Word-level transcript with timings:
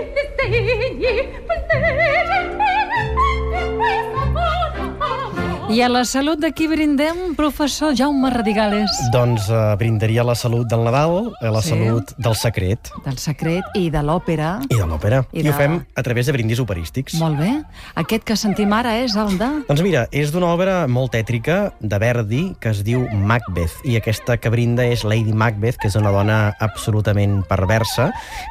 Stegni, 0.00 1.14
Stegni, 1.46 2.69
I 5.70 5.82
a 5.82 5.88
la 5.88 6.00
salut 6.04 6.40
de 6.42 6.48
qui 6.50 6.66
brindem, 6.66 7.36
professor 7.38 7.92
Jaume 7.94 8.26
Radigales? 8.32 8.90
Doncs 9.14 9.44
eh, 9.54 9.58
brindaria 9.78 10.24
la 10.26 10.34
salut 10.34 10.66
del 10.66 10.82
Nadal, 10.82 11.28
eh, 11.40 11.46
la 11.50 11.60
Sí. 11.62 11.68
salut 11.70 12.10
del 12.18 12.34
secret 12.34 12.90
Del 13.04 13.18
secret 13.18 13.62
i 13.74 13.88
de 13.88 14.02
l'òpera. 14.02 14.58
i 14.68 14.74
de 14.74 14.84
l'òpera. 14.84 15.24
I 15.32 15.38
I, 15.38 15.42
de- 15.44 15.50
ho 15.50 15.52
fem 15.52 15.86
a 15.94 16.02
través 16.02 16.26
de 16.26 16.32
brindis 16.32 16.58
operístics. 16.58 17.14
Molt 17.20 17.38
bé. 17.38 17.62
Aquest 17.94 18.24
que 18.24 18.36
sentim 18.36 18.72
ara 18.72 18.96
és 18.98 19.14
el 19.14 19.38
de... 19.38 19.48
Doncs 19.68 19.82
mira, 19.82 20.08
és 20.10 20.32
d'una 20.32 20.46
obra 20.46 20.88
molt 20.88 21.12
tètrica 21.12 21.72
de 21.80 21.98
Verdi 21.98 22.56
que 22.60 22.70
es 22.70 22.82
diu 22.82 23.06
Macbeth 23.12 23.84
i 23.84 23.94
aquesta 23.96 24.38
que 24.38 24.50
brinda 24.50 24.84
és 24.84 25.04
Lady 25.04 25.32
Macbeth, 25.32 25.76
que 25.78 25.86
és 25.86 25.94
una 25.94 26.10
dona 26.10 26.56
absolutament 26.58 27.44
perversa 27.46 28.10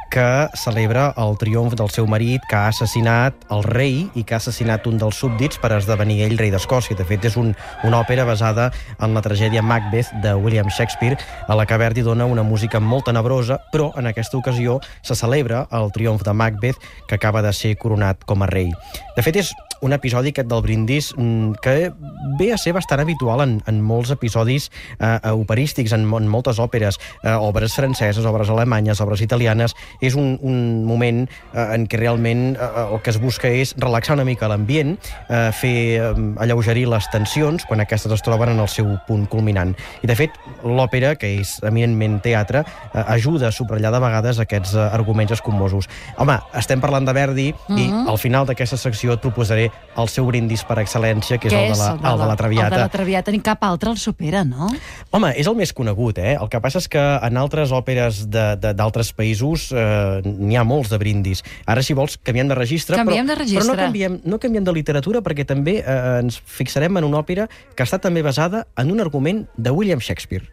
que 0.09 0.48
celebra 0.56 1.14
el 1.17 1.36
triomf 1.38 1.76
del 1.76 1.90
seu 1.90 2.08
marit 2.08 2.42
que 2.50 2.56
ha 2.56 2.70
assassinat 2.70 3.34
el 3.52 3.64
rei 3.64 4.09
i 4.16 4.23
que 4.23 4.34
ha 4.36 4.38
assassinat 4.38 4.88
un 4.88 4.98
dels 4.98 5.16
súbdits 5.20 5.58
per 5.59 5.73
esdevenir 5.73 6.22
ell 6.23 6.38
rei 6.38 6.50
d'Escòcia. 6.50 6.95
De 6.95 7.04
fet, 7.09 7.26
és 7.30 7.38
un, 7.40 7.54
una 7.88 8.02
òpera 8.04 8.26
basada 8.27 8.70
en 8.99 9.16
la 9.17 9.23
tragèdia 9.26 9.63
Macbeth 9.66 10.13
de 10.23 10.36
William 10.38 10.70
Shakespeare, 10.70 11.17
a 11.48 11.58
la 11.58 11.66
que 11.66 11.77
Verdi 11.77 12.05
dona 12.05 12.30
una 12.30 12.45
música 12.45 12.80
molt 12.80 13.09
tenebrosa, 13.09 13.59
però 13.73 13.91
en 14.00 14.09
aquesta 14.09 14.38
ocasió 14.40 14.80
se 15.02 15.17
celebra 15.17 15.66
el 15.72 15.91
triomf 15.95 16.23
de 16.23 16.34
Macbeth, 16.34 16.80
que 17.08 17.16
acaba 17.16 17.41
de 17.45 17.53
ser 17.53 17.76
coronat 17.77 18.23
com 18.26 18.44
a 18.44 18.52
rei. 18.52 18.72
De 19.17 19.26
fet, 19.26 19.41
és 19.41 19.53
un 19.82 19.94
episodi 19.94 20.30
aquest 20.34 20.50
del 20.50 20.62
brindis 20.62 21.14
mm, 21.18 21.60
que 21.64 21.92
ve 22.40 22.52
a 22.53 22.58
ser 22.58 22.73
bastant 22.73 23.02
habitual 23.02 23.42
en, 23.45 23.58
en 23.67 23.81
molts 23.81 24.12
episodis 24.12 24.70
eh, 25.00 25.20
eh, 25.23 25.31
operístics, 25.31 25.94
en, 25.95 26.06
en 26.06 26.28
moltes 26.28 26.59
òperes, 26.59 27.00
eh, 27.23 27.31
obres 27.34 27.73
franceses, 27.76 28.26
obres 28.26 28.50
alemanyes, 28.50 29.02
obres 29.02 29.22
italianes. 29.22 29.76
És 30.02 30.16
un, 30.20 30.38
un 30.42 30.86
moment 30.88 31.26
eh, 31.26 31.66
en 31.76 31.88
què 31.90 32.00
realment 32.02 32.56
eh, 32.56 32.70
el 32.86 33.02
que 33.06 33.14
es 33.14 33.20
busca 33.22 33.50
és 33.50 33.73
relaxar 33.80 34.18
una 34.18 34.28
mica 34.28 34.50
l'ambient, 34.52 34.98
eh, 35.30 35.50
fer 35.56 35.76
eh, 36.00 36.12
alleugerir 36.44 36.88
les 36.92 37.09
tensions 37.14 37.66
quan 37.70 37.84
aquestes 37.84 38.12
es 38.16 38.23
troben 38.25 38.53
en 38.53 38.59
el 38.64 38.70
seu 38.72 38.90
punt 39.08 39.28
culminant. 39.31 39.75
I, 40.03 40.08
de 40.09 40.16
fet, 40.18 40.36
l'òpera, 40.64 41.16
que 41.20 41.31
és 41.40 41.56
eminentment 41.66 42.20
teatre, 42.25 42.64
eh, 42.94 43.03
ajuda 43.16 43.50
a 43.50 43.56
subratllar 43.56 43.94
de 43.96 44.03
vegades 44.03 44.40
aquests 44.44 44.75
eh, 44.75 44.88
arguments 44.90 45.34
escumosos. 45.38 45.90
Home, 46.18 46.40
estem 46.59 46.81
parlant 46.84 47.08
de 47.08 47.16
Verdi 47.16 47.50
i 47.50 47.88
Mhm. 47.90 48.08
al 48.09 48.18
final 48.18 48.46
d'aquesta 48.46 48.78
secció 48.78 49.14
et 49.14 49.22
proposaré 49.22 49.69
el 50.00 50.08
seu 50.08 50.25
brindis 50.30 50.62
per 50.64 50.78
excel·lència, 50.80 51.38
que 51.42 51.50
és 51.50 51.53
Què 51.53 51.59
el 51.67 51.73
de 51.73 51.78
la, 51.80 52.12
el 52.14 52.20
de 52.22 52.28
la 52.30 52.36
Traviata. 52.39 52.67
El 52.67 52.72
de 52.75 52.80
la 52.86 52.89
Traviata, 52.94 53.31
ni 53.36 53.39
cap 53.44 53.64
altre 53.67 53.89
el 53.92 53.98
supera, 54.00 54.44
no? 54.48 54.70
Home, 55.12 55.34
és 55.36 55.48
el 55.50 55.56
més 55.59 55.73
conegut, 55.75 56.17
eh? 56.23 56.38
El 56.39 56.48
que 56.50 56.62
passa 56.64 56.80
és 56.80 56.88
que 56.88 57.00
en 57.02 57.38
altres 57.42 57.72
òperes 57.75 58.22
de- 58.31 58.56
de- 58.56 58.73
d'altres 58.73 59.12
països 59.16 59.70
eh, 59.75 60.22
n'hi 60.23 60.56
ha 60.56 60.64
molts 60.64 60.90
de 60.90 60.97
brindis. 61.02 61.44
Ara, 61.66 61.84
si 61.84 61.94
vols, 61.94 62.17
canviem 62.23 62.47
de 62.47 62.56
registre. 62.56 62.95
Canviem 62.95 63.25
però, 63.25 63.34
de 63.36 63.40
registre. 63.44 63.66
Però 63.66 63.75
no 63.75 63.81
canviem, 63.81 64.20
no 64.23 64.40
canviem 64.40 64.64
de 64.64 64.72
literatura 64.73 65.22
perquè 65.22 65.45
també 65.45 65.80
eh, 65.84 66.20
ens 66.22 66.40
fixarem 66.45 66.95
en 66.97 67.03
una 67.03 67.20
òpera 67.20 67.50
que 67.75 67.84
està 67.84 68.00
també 68.00 68.22
basada 68.23 68.67
en 68.78 68.92
un 68.92 69.02
argument 69.02 69.45
de 69.58 69.72
William 69.72 70.00
Shakespeare. 70.00 70.45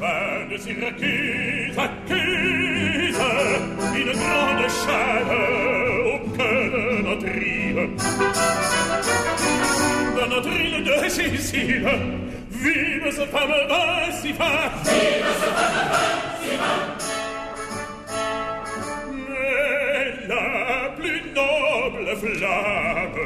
Fin 0.00 0.48
de 0.50 0.58
Syracuse 0.58 1.29
grande 4.86 5.26
chaîne 5.26 5.30
au 6.06 6.36
cœur 6.36 6.70
de 6.72 7.02
notre 7.02 7.26
île. 7.26 7.90
Dans 10.16 10.28
notre 10.28 10.48
île 10.48 10.84
de 10.84 11.08
Sicile, 11.08 11.88
vive 12.50 13.10
ce 13.10 13.26
fameux 13.26 13.66
vin 13.68 14.12
si 14.20 14.32
fin. 14.32 14.44
Vive 14.84 15.32
ce 15.40 15.48
fameux 15.56 15.86
vin 15.90 16.14
si 16.42 16.52
fin. 16.56 16.80
Mais 19.28 20.28
la 20.28 20.90
plus 20.96 21.22
noble 21.34 22.16
flamme. 22.16 23.20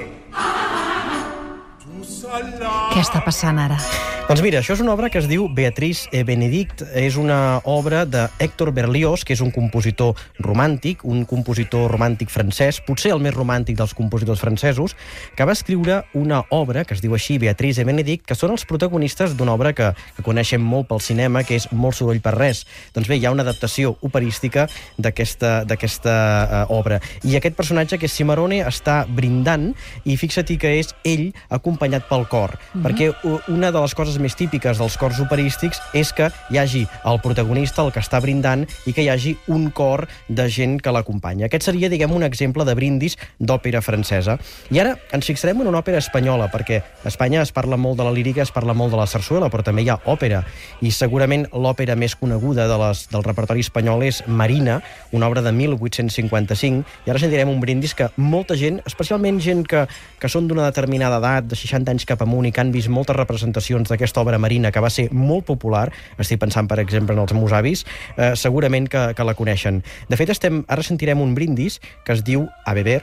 Là. 2.59 2.71
Què 2.91 3.03
està 3.03 3.21
passant 3.21 3.59
ara? 3.60 3.76
Doncs 4.24 4.40
mira, 4.40 4.62
això 4.62 4.72
és 4.72 4.80
una 4.80 4.94
obra 4.94 5.10
que 5.12 5.18
es 5.20 5.26
diu 5.28 5.50
Beatriz 5.52 6.06
e 6.10 6.22
Benedict. 6.24 6.80
És 6.96 7.18
una 7.20 7.60
obra 7.68 8.06
de 8.08 8.22
Héctor 8.40 8.70
Berlioz, 8.72 9.20
que 9.22 9.34
és 9.36 9.42
un 9.44 9.50
compositor 9.52 10.16
romàntic, 10.40 11.02
un 11.04 11.26
compositor 11.28 11.92
romàntic 11.92 12.32
francès, 12.32 12.78
potser 12.82 13.12
el 13.12 13.20
més 13.20 13.34
romàntic 13.36 13.76
dels 13.76 13.92
compositors 13.94 14.40
francesos, 14.40 14.96
que 15.36 15.44
va 15.44 15.52
escriure 15.52 15.98
una 16.16 16.40
obra 16.56 16.86
que 16.88 16.96
es 16.96 17.02
diu 17.04 17.12
així, 17.14 17.36
Beatriz 17.38 17.78
e 17.78 17.84
Benedict, 17.84 18.24
que 18.24 18.34
són 18.34 18.54
els 18.56 18.64
protagonistes 18.64 19.36
d'una 19.36 19.52
obra 19.58 19.74
que, 19.76 19.90
que 20.16 20.24
coneixem 20.24 20.64
molt 20.64 20.88
pel 20.88 21.04
cinema, 21.04 21.44
que 21.44 21.60
és 21.60 21.68
Molt 21.70 22.00
soroll 22.00 22.22
per 22.24 22.32
res. 22.38 22.64
Doncs 22.96 23.10
bé, 23.12 23.20
hi 23.20 23.26
ha 23.28 23.34
una 23.34 23.44
adaptació 23.44 23.92
operística 24.00 24.64
d'aquesta 24.96 26.16
uh, 26.24 26.74
obra. 26.74 26.98
I 27.28 27.36
aquest 27.36 27.60
personatge, 27.60 28.00
que 28.00 28.08
és 28.08 28.16
Cimarone, 28.16 28.62
està 28.64 29.02
brindant, 29.04 29.74
i 30.08 30.16
fixa-t'hi 30.16 30.56
que 30.58 30.74
és 30.80 30.94
ell 31.04 31.28
acompanyat 31.52 32.08
pel 32.08 32.24
cor, 32.32 32.56
perquè 32.80 33.12
u- 33.20 33.38
una 33.52 33.70
de 33.70 33.84
les 33.84 33.94
coses 33.94 34.13
més 34.22 34.36
típiques 34.38 34.78
dels 34.80 34.97
cors 35.00 35.20
operístics 35.22 35.80
és 35.94 36.12
que 36.14 36.30
hi 36.50 36.58
hagi 36.60 36.84
el 37.04 37.20
protagonista, 37.25 37.84
el 37.84 37.92
que 37.94 38.02
està 38.02 38.20
brindant, 38.22 38.64
i 38.86 38.94
que 38.94 39.04
hi 39.04 39.10
hagi 39.12 39.34
un 39.52 39.70
cor 39.75 40.06
de 40.28 40.48
gent 40.50 40.78
que 40.82 40.92
l'acompanya. 40.94 41.47
Aquest 41.48 41.69
seria, 41.69 41.91
diguem, 41.92 42.12
un 42.12 42.26
exemple 42.26 42.64
de 42.66 42.74
brindis 42.76 43.19
d'òpera 43.38 43.82
francesa. 43.84 44.38
I 44.74 44.80
ara 44.82 44.94
ens 45.14 45.26
fixarem 45.30 45.60
en 45.62 45.70
una 45.70 45.80
òpera 45.82 46.00
espanyola, 46.03 46.50
perquè 46.53 46.80
a 46.82 47.08
Espanya 47.10 47.42
es 47.42 47.53
parla 47.54 47.78
molt 47.80 47.98
de 48.00 48.06
la 48.06 48.14
lírica, 48.14 48.42
es 48.42 48.53
parla 48.54 48.74
molt 48.74 48.94
de 48.94 49.00
la 49.00 49.08
sarsuela, 49.10 49.50
però 49.53 49.64
també 49.66 49.84
hi 49.84 49.91
ha 49.92 49.98
òpera. 50.10 50.42
I 50.84 50.92
segurament 50.94 51.47
l'òpera 51.53 51.97
més 51.98 52.16
coneguda 52.19 52.69
de 52.70 52.78
les, 52.80 53.06
del 53.12 53.24
repertori 53.26 53.64
espanyol 53.64 54.04
és 54.06 54.22
Marina, 54.26 54.80
una 55.12 55.28
obra 55.28 55.42
de 55.44 55.53
1855, 55.53 56.84
i 57.06 57.12
ara 57.12 57.22
sentirem 57.22 57.50
un 57.50 57.60
brindis 57.62 57.94
que 57.94 58.10
molta 58.16 58.56
gent, 58.58 58.80
especialment 58.88 59.41
gent 59.44 59.64
que, 59.69 59.84
que 60.20 60.30
són 60.30 60.48
d'una 60.48 60.66
determinada 60.69 61.20
edat, 61.22 61.48
de 61.50 61.58
60 61.58 61.94
anys 61.94 62.06
cap 62.08 62.22
amunt, 62.24 62.48
i 62.48 62.53
que 62.54 62.62
han 62.62 62.72
vist 62.74 62.91
moltes 62.92 63.16
representacions 63.16 63.91
d'aquesta 64.04 64.20
obra 64.20 64.38
marina, 64.38 64.70
que 64.70 64.82
va 64.84 64.91
ser 64.92 65.09
molt 65.12 65.47
popular, 65.48 65.88
estic 66.20 66.41
pensant, 66.42 66.69
per 66.69 66.78
exemple, 66.82 67.16
en 67.16 67.22
els 67.25 67.32
meus 67.37 67.53
avis, 67.56 67.84
eh, 68.16 68.34
segurament 68.37 68.88
que, 68.91 69.06
que 69.16 69.25
la 69.25 69.34
coneixen. 69.34 69.82
De 70.10 70.19
fet, 70.20 70.31
estem, 70.34 70.62
ara 70.69 70.84
sentirem 70.84 71.20
un 71.25 71.34
brindis 71.34 71.81
que 72.04 72.12
es 72.12 72.25
diu 72.25 72.48
A 72.65 72.75
beber, 72.75 73.03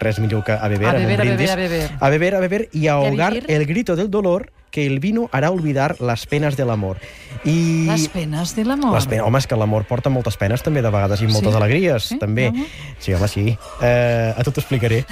res 0.00 0.18
millor 0.18 0.44
que 0.44 0.52
A 0.52 0.68
beber, 0.68 0.88
A 0.88 0.96
en 0.96 1.02
un 1.04 1.06
beber, 1.06 1.20
a 1.20 1.24
beber, 1.24 1.36
brindis. 1.36 1.50
a 1.50 1.56
beber. 1.56 1.90
A 2.00 2.10
beber, 2.10 2.34
a 2.34 2.40
beber 2.40 2.68
y 2.72 2.88
a 2.88 2.94
ahogar 2.94 3.38
el 3.46 3.66
grito 3.66 3.96
del 3.96 4.10
dolor 4.10 4.50
que 4.70 4.86
el 4.86 5.00
vino 5.00 5.28
hará 5.32 5.50
olvidar 5.50 5.96
las 6.00 6.26
penas 6.26 6.56
del 6.56 6.70
amor. 6.70 6.98
I... 7.44 7.86
Les 7.86 8.08
penes 8.08 8.54
de 8.56 8.64
l'amor. 8.64 8.94
Les 8.94 9.06
penes, 9.06 9.24
home, 9.26 9.38
és 9.38 9.46
que 9.46 9.56
l'amor 9.56 9.84
porta 9.88 10.10
moltes 10.12 10.36
penes 10.36 10.62
també 10.62 10.82
de 10.82 10.90
vegades 10.92 11.20
i 11.22 11.28
moltes 11.30 11.50
Sí? 11.52 11.56
alegries, 11.56 12.02
Sí? 12.10 12.18
també. 12.18 12.48
Home. 12.48 12.66
Sí, 12.98 13.14
home, 13.14 13.28
sí. 13.28 13.44
Uh, 13.80 14.34
a 14.36 14.42
tu 14.44 14.52
t'ho 14.52 14.60
explicaré. 14.60 15.04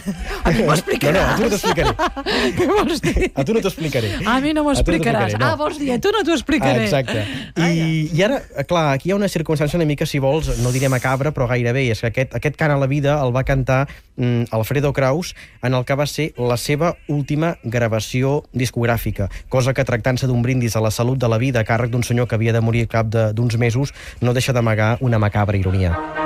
A 0.44 0.50
mi 0.50 0.62
m'ho 0.62 0.74
explicaràs. 0.74 1.14
No, 1.14 1.19
no, 1.19 1.32
a 1.32 1.36
tu 1.36 1.42
no 1.42 1.48
t'ho 1.48 1.56
explicaré. 1.56 1.94
Què 2.58 2.66
vols 2.69 3.00
dir? 3.02 3.30
A 3.34 3.44
tu 3.44 3.54
no 3.54 3.60
t'ho 3.64 3.69
explicaré. 3.72 4.10
A 4.26 4.38
mi 4.41 4.52
no 4.52 4.64
m'ho 4.64 4.70
A 4.70 4.74
no 4.74 4.78
explicaràs. 4.80 5.32
explicaré, 5.32 5.38
no. 5.38 5.46
Ah, 5.52 5.56
vols 5.56 5.78
dir, 5.78 5.92
a 5.92 5.98
tu 6.00 6.12
no 6.14 6.22
t'ho 6.26 6.34
explicaré. 6.36 6.80
Ah, 6.80 6.84
exacte. 6.84 7.25
I, 7.56 8.10
I 8.14 8.22
ara, 8.26 8.42
clar, 8.69 8.92
aquí 8.94 9.08
hi 9.08 9.12
ha 9.12 9.16
una 9.16 9.28
circumstància 9.32 9.78
una 9.78 9.86
mica, 9.88 10.06
si 10.06 10.19
vols, 10.19 10.50
no 10.62 10.72
diré 10.75 10.88
macabra, 10.92 11.32
però 11.32 11.48
gairebé, 11.48 11.86
és 11.94 12.00
que 12.04 12.10
aquest, 12.12 12.34
aquest 12.36 12.56
cant 12.60 12.75
a 12.75 12.78
la 12.78 12.86
vida 12.90 13.16
el 13.25 13.34
va 13.34 13.44
cantar 13.48 13.86
mm, 14.16 14.50
Alfredo 14.52 14.92
Kraus 14.92 15.34
en 15.62 15.75
el 15.75 15.84
que 15.88 15.94
va 15.96 16.06
ser 16.06 16.32
la 16.36 16.56
seva 16.60 16.96
última 17.08 17.56
gravació 17.64 18.44
discogràfica, 18.52 19.28
cosa 19.48 19.75
que 19.75 19.84
tractant-se 19.84 20.28
d'un 20.28 20.42
brindis 20.42 20.76
a 20.76 20.84
la 20.84 20.91
salut 20.91 21.19
de 21.19 21.28
la 21.28 21.38
vida 21.38 21.60
a 21.60 21.66
càrrec 21.69 21.91
d'un 21.91 22.04
senyor 22.04 22.28
que 22.28 22.36
havia 22.36 22.53
de 22.53 22.60
morir 22.60 22.86
cap 22.88 23.09
d'uns 23.09 23.59
mesos 23.59 23.94
no 24.20 24.34
deixa 24.34 24.53
d'amagar 24.53 24.97
una 25.00 25.19
macabra 25.19 25.56
ironia. 25.56 26.18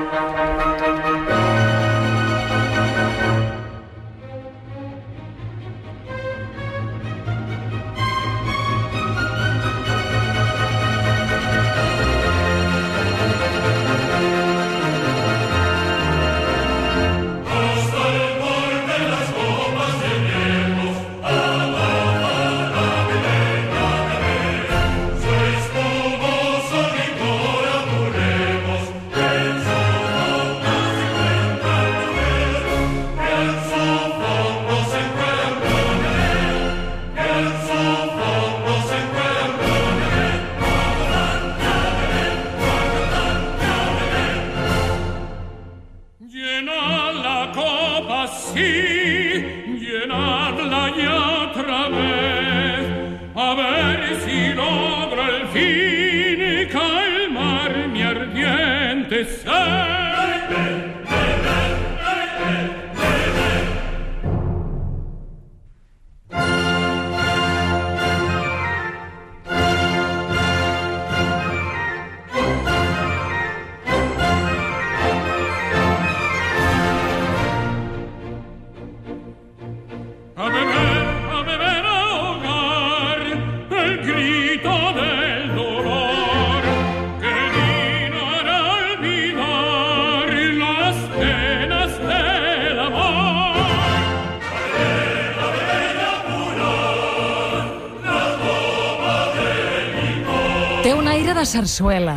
La 101.43 101.47
sarsuela? 101.47 102.17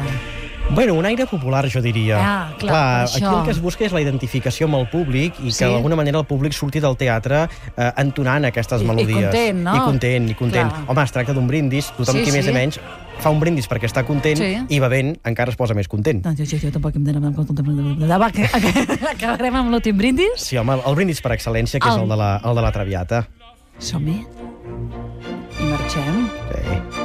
Bueno, 0.72 0.96
un 0.96 1.06
aire 1.06 1.26
popular, 1.28 1.68
jo 1.72 1.80
diria. 1.82 2.18
Ah, 2.20 2.54
clar, 2.58 3.04
aquí 3.06 3.20
això. 3.22 3.40
el 3.40 3.46
que 3.46 3.52
es 3.52 3.60
busca 3.62 3.86
és 3.86 3.92
la 3.94 4.02
identificació 4.02 4.66
amb 4.66 4.76
el 4.80 4.88
públic 4.90 5.36
i 5.44 5.52
Sí. 5.52 5.60
que 5.60 5.66
d'alguna 5.70 5.96
manera 5.96 6.18
el 6.20 6.26
públic 6.26 6.54
surti 6.54 6.80
del 6.80 6.96
teatre 6.98 7.44
eh, 7.78 7.92
entonant 7.98 8.46
aquestes 8.46 8.82
I- 8.82 8.84
i 8.84 8.88
melodies. 8.88 9.24
content, 9.30 9.60
no? 9.64 9.76
I 9.76 9.80
content, 9.80 10.30
i 10.30 10.34
content. 10.36 10.70
Clar. 10.72 10.84
Home, 10.90 11.04
es 11.04 11.12
tracta 11.12 11.34
d'un 11.34 11.48
brindis, 11.48 11.92
tothom 11.98 12.16
Sí, 12.18 12.24
qui 12.24 12.32
més 12.32 12.46
sí. 12.46 12.52
o 12.52 12.54
menys 12.54 12.80
fa 13.20 13.30
un 13.30 13.40
brindis 13.40 13.70
perquè 13.70 13.86
està 13.86 14.04
content 14.06 14.38
Sí. 14.38 14.58
i 14.70 14.80
bevent 14.80 15.18
encara 15.24 15.52
es 15.52 15.56
posa 15.58 15.74
més 15.76 15.88
content. 15.88 16.24
No, 16.26 16.34
jo, 16.36 16.44
jo, 16.46 16.58
jo 16.58 16.72
tampoc 16.72 16.96
em 16.96 17.04
dono 17.04 17.34
compte. 17.34 17.62
Va, 17.64 18.32
que, 18.32 18.44
acabarem 19.16 19.56
amb 19.56 19.72
l'últim 19.72 19.98
brindis? 19.98 20.34
Sí, 20.38 20.58
home, 20.58 20.74
el 20.86 20.96
brindis 20.96 21.22
per 21.22 21.32
excel·lència, 21.34 21.80
que 21.80 21.88
és 21.90 21.96
El- 21.96 22.04
el 22.04 22.10
de 22.10 22.16
la, 22.16 22.42
el 22.44 22.56
de 22.56 22.62
la 22.62 22.72
Traviata. 22.72 23.28
Som-hi. 23.78 24.26
I 25.62 25.64
marxem. 25.64 26.28
Sí. 26.52 27.05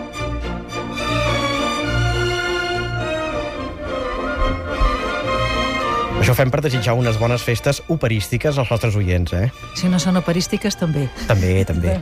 Això 6.31 6.37
ho 6.37 6.45
fem 6.45 6.51
per 6.55 6.61
desitjar 6.63 6.93
unes 6.95 7.17
bones 7.19 7.43
festes 7.43 7.81
operístiques 7.91 8.55
als 8.63 8.69
nostres 8.71 8.95
oients, 8.95 9.33
eh? 9.35 9.49
Si 9.75 9.89
no 9.91 9.99
són 9.99 10.15
operístiques, 10.21 10.77
també. 10.79 11.09
També, 11.27 11.65
també. 11.67 11.97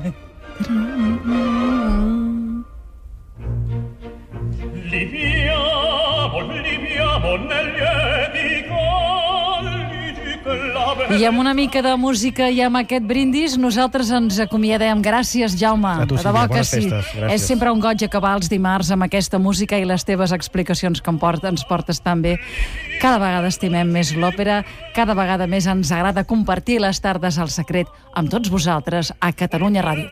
Liviamo, 4.93 6.45
liviamo 6.61 7.39
nel 7.49 7.73
I 11.09 11.25
amb 11.25 11.41
una 11.41 11.55
mica 11.57 11.81
de 11.83 11.95
música 11.97 12.51
i 12.53 12.61
amb 12.63 12.77
aquest 12.79 13.07
brindis, 13.09 13.55
nosaltres 13.59 14.11
ens 14.15 14.37
acomiadem. 14.45 15.01
Gràcies, 15.03 15.57
Jaume. 15.59 15.89
A 16.05 16.07
tu, 16.07 16.15
De 16.15 16.23
debò 16.23 16.45
que 16.53 16.63
sí. 16.63 16.83
festes. 16.85 17.09
Gràcies. 17.17 17.33
És 17.35 17.47
sempre 17.49 17.73
un 17.73 17.81
goig 17.81 18.05
acabar 18.05 18.37
els 18.37 18.51
dimarts 18.53 18.91
amb 18.93 19.07
aquesta 19.09 19.41
música 19.41 19.79
i 19.81 19.89
les 19.89 20.05
teves 20.05 20.33
explicacions 20.37 21.01
que 21.01 21.11
em 21.11 21.19
porta, 21.19 21.49
ens 21.49 21.65
portes 21.65 21.99
tan 22.05 22.23
bé. 22.23 22.37
Cada 23.01 23.19
vegada 23.19 23.49
estimem 23.49 23.91
més 23.91 24.13
l'òpera, 24.15 24.63
cada 24.95 25.15
vegada 25.19 25.49
més 25.49 25.67
ens 25.67 25.91
agrada 25.91 26.25
compartir 26.25 26.79
les 26.85 27.01
tardes 27.01 27.39
al 27.39 27.51
secret 27.51 27.89
amb 28.15 28.31
tots 28.31 28.51
vosaltres 28.51 29.13
a 29.19 29.33
Catalunya 29.33 29.83
Ràdio. 29.83 30.07